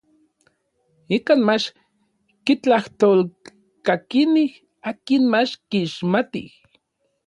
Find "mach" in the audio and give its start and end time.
1.47-1.65, 5.31-5.51